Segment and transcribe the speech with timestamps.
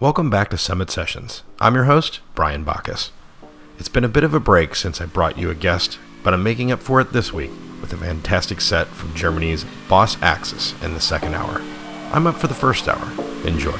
[0.00, 1.44] Welcome back to Summit Sessions.
[1.60, 3.12] I'm your host, Brian Bacchus.
[3.78, 6.42] It's been a bit of a break since I brought you a guest, but I'm
[6.42, 10.94] making up for it this week with a fantastic set from Germany's Boss Axis in
[10.94, 11.62] the second hour.
[12.12, 13.08] I'm up for the first hour.
[13.46, 13.78] Enjoy.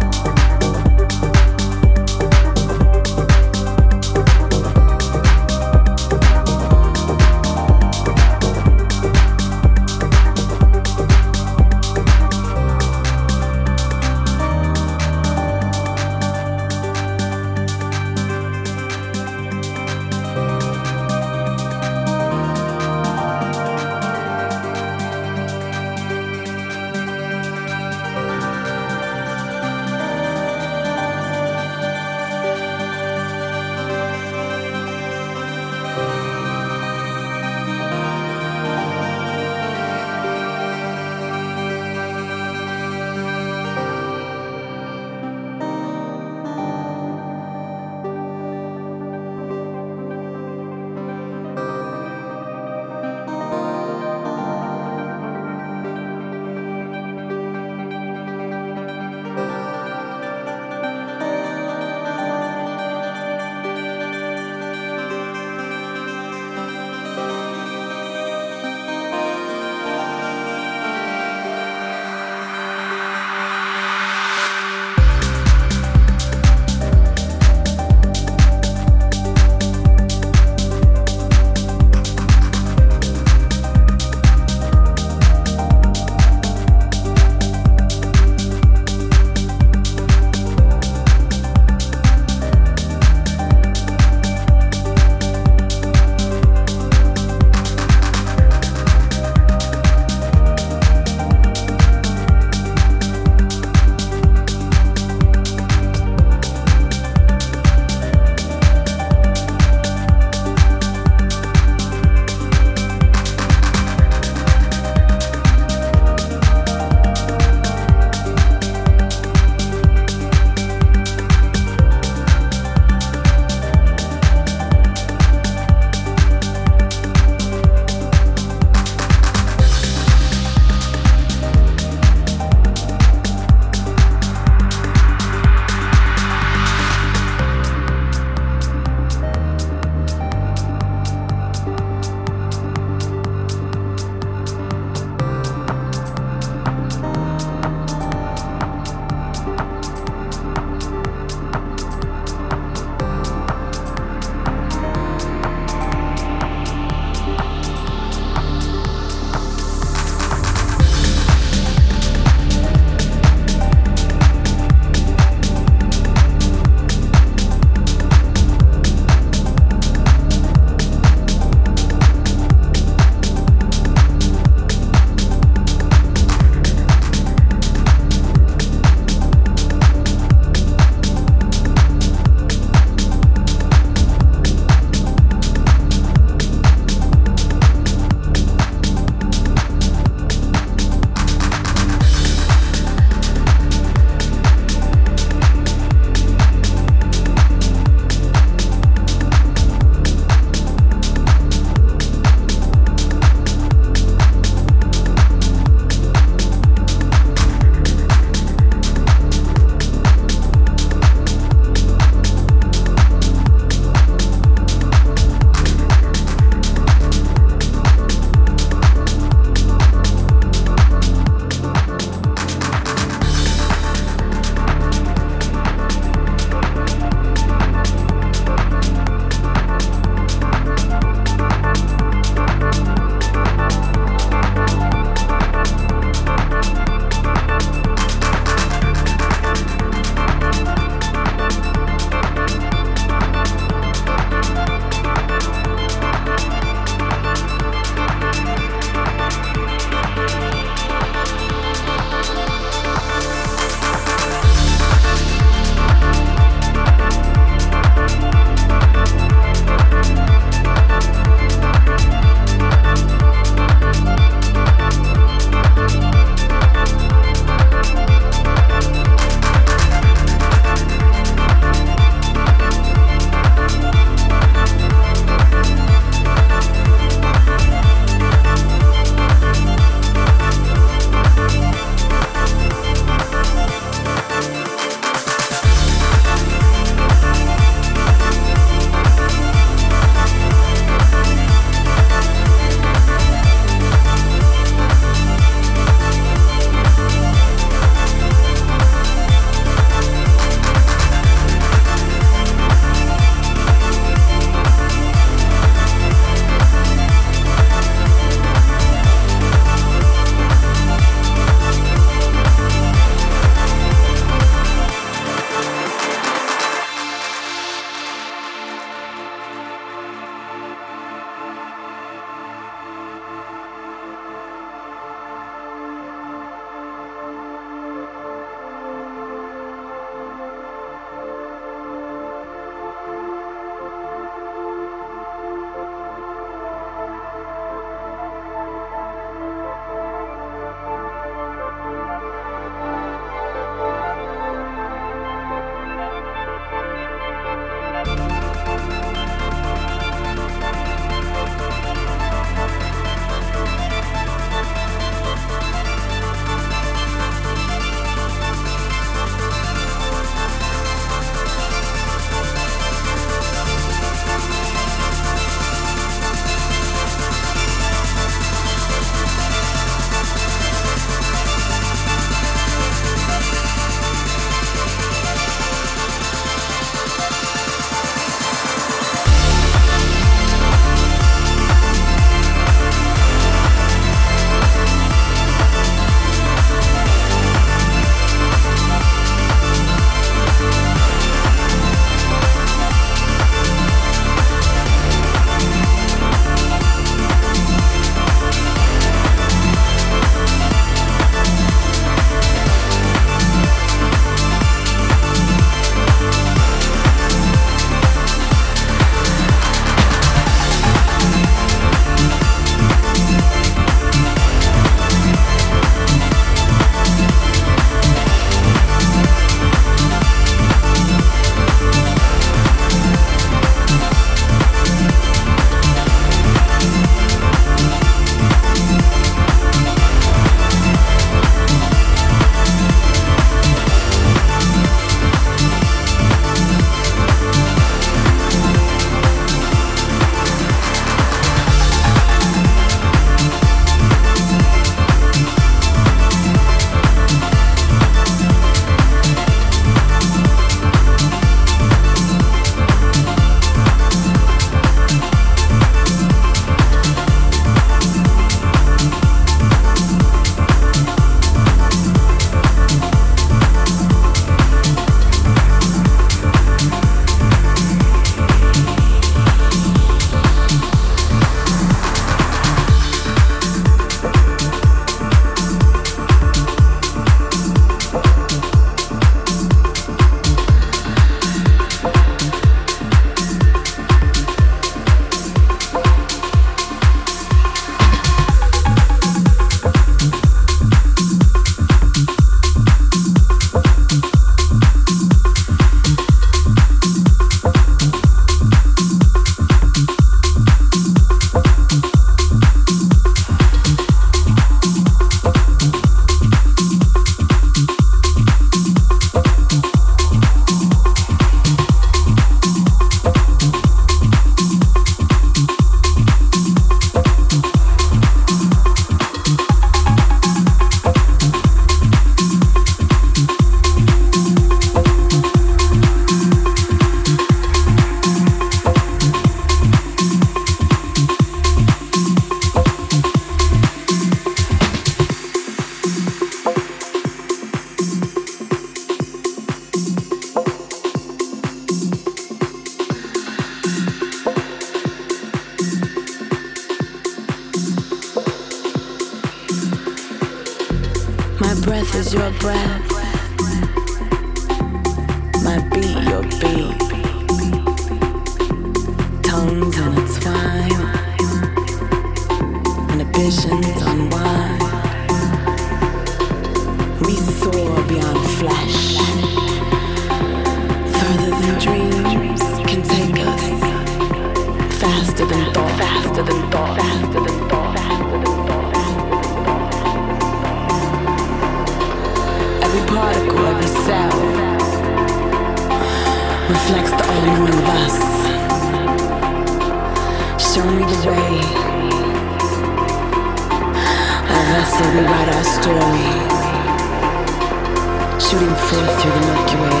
[598.40, 600.00] shooting forth through the Milky Way.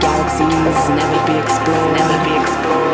[0.00, 2.91] Galaxies never be explored, never be explored.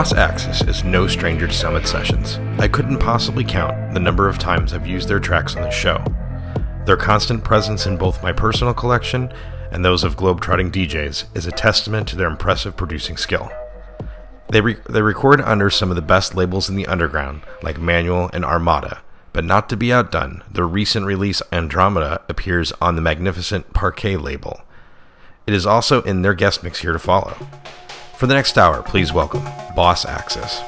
[0.00, 2.38] Boss Axis is no stranger to Summit Sessions.
[2.58, 6.02] I couldn't possibly count the number of times I've used their tracks on the show.
[6.86, 9.30] Their constant presence in both my personal collection
[9.70, 13.52] and those of globetrotting DJs is a testament to their impressive producing skill.
[14.48, 18.30] They, re- they record under some of the best labels in the underground, like Manual
[18.32, 19.02] and Armada,
[19.34, 24.62] but not to be outdone, their recent release Andromeda appears on the magnificent Parquet label.
[25.46, 27.36] It is also in their guest mix here to follow.
[28.20, 29.44] For the next hour, please welcome
[29.74, 30.60] Boss Axis.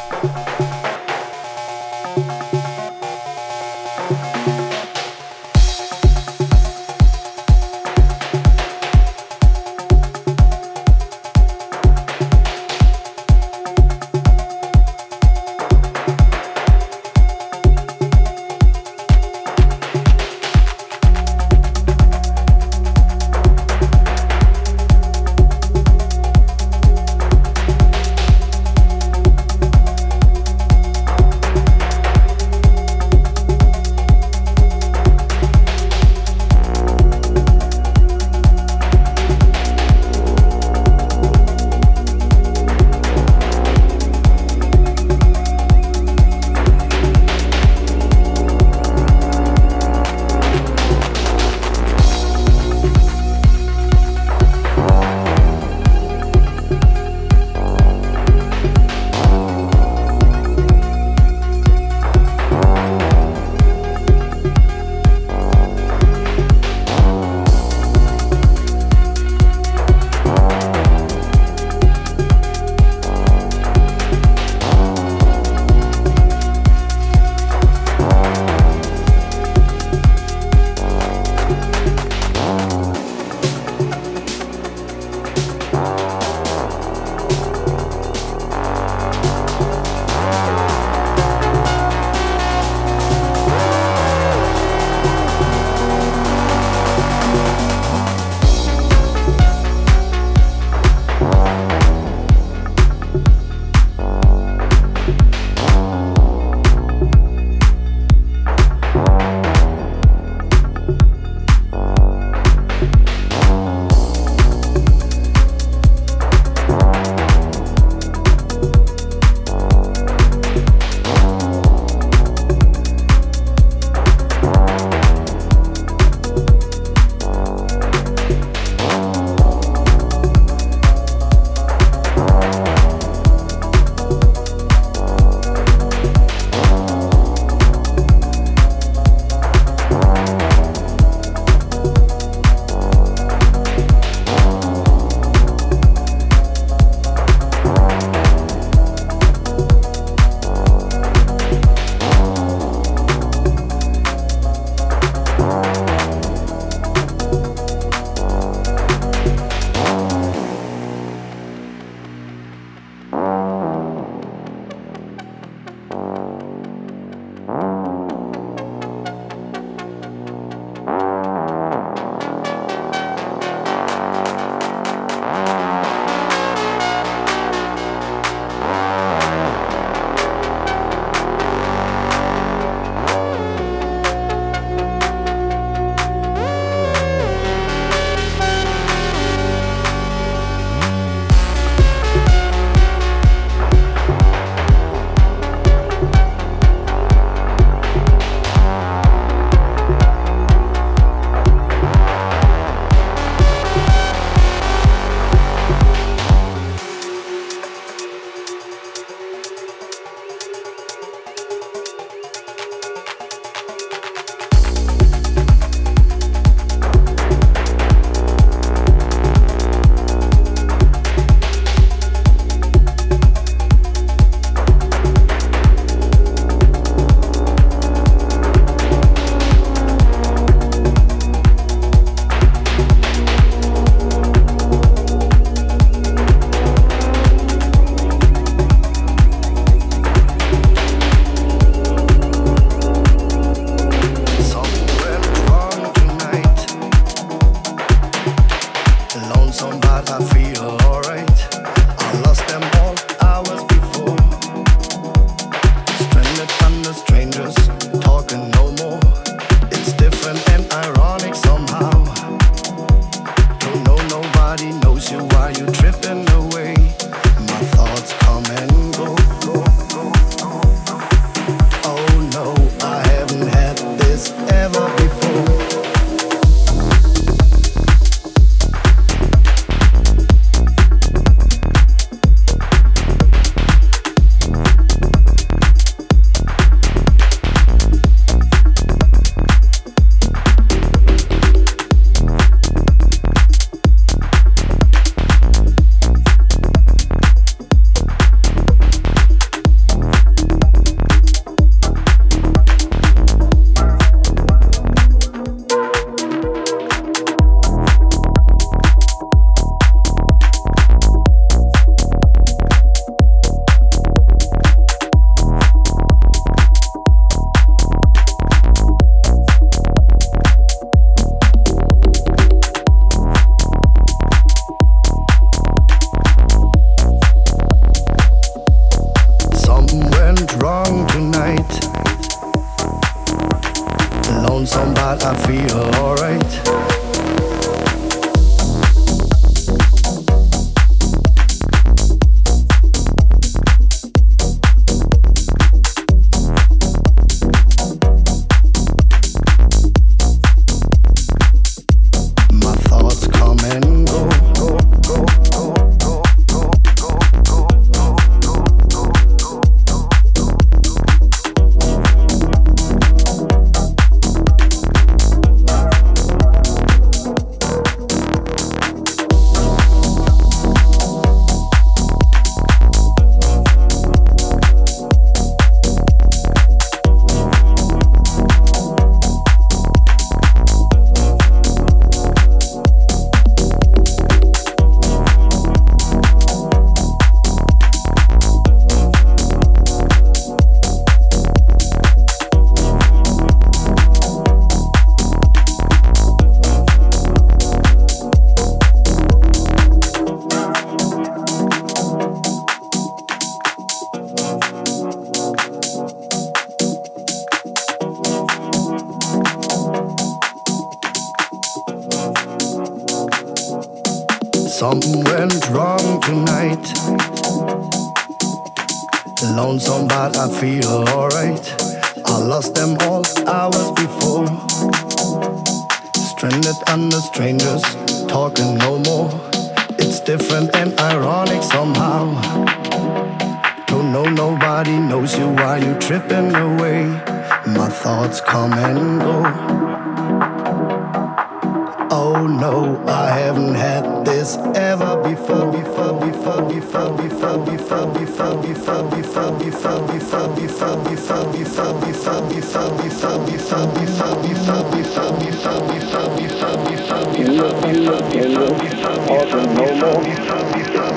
[420.43, 421.22] I feel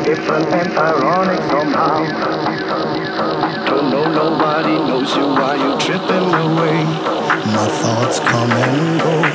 [0.05, 2.05] different and ironic somehow.
[3.65, 6.83] Don't know nobody knows you while you tripping away.
[7.55, 9.34] My thoughts come and go.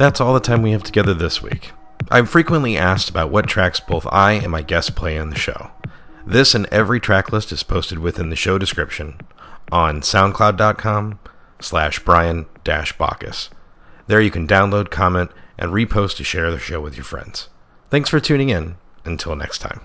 [0.00, 1.72] That's all the time we have together this week.
[2.10, 5.72] I'm frequently asked about what tracks both I and my guests play on the show.
[6.26, 9.20] This and every track list is posted within the show description
[9.70, 11.18] on soundcloud.com
[11.60, 13.50] slash brian dash bacchus.
[14.06, 17.50] There you can download, comment, and repost to share the show with your friends.
[17.90, 18.76] Thanks for tuning in.
[19.04, 19.79] Until next time.